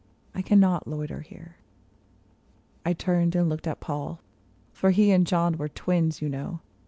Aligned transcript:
I 0.33 0.41
cannot 0.41 0.87
loiter 0.87 1.19
here." 1.21 1.57
I 2.83 2.93
turned 2.93 3.35
and 3.35 3.47
looked 3.47 3.67
at 3.67 3.81
Paul, 3.81 4.19
for 4.73 4.89
he 4.89 5.11
and 5.11 5.27
John 5.27 5.57
were 5.57 5.69
twins, 5.69 6.23
you 6.23 6.27
know. 6.27 6.61